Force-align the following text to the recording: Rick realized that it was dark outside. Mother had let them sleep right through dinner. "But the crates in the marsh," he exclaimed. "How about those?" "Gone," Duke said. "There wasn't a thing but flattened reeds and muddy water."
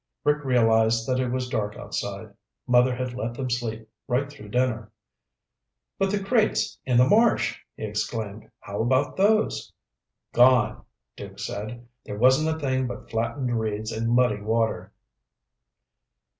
Rick 0.23 0.43
realized 0.43 1.07
that 1.07 1.19
it 1.19 1.29
was 1.29 1.47
dark 1.47 1.75
outside. 1.77 2.33
Mother 2.65 2.95
had 2.95 3.13
let 3.13 3.35
them 3.35 3.51
sleep 3.51 3.87
right 4.07 4.31
through 4.31 4.49
dinner. 4.49 4.91
"But 5.99 6.09
the 6.09 6.23
crates 6.23 6.79
in 6.87 6.97
the 6.97 7.07
marsh," 7.07 7.59
he 7.75 7.83
exclaimed. 7.83 8.49
"How 8.61 8.81
about 8.81 9.15
those?" 9.15 9.71
"Gone," 10.33 10.83
Duke 11.15 11.37
said. 11.37 11.87
"There 12.03 12.17
wasn't 12.17 12.55
a 12.55 12.59
thing 12.59 12.87
but 12.87 13.11
flattened 13.11 13.59
reeds 13.59 13.91
and 13.91 14.09
muddy 14.09 14.41
water." 14.41 14.91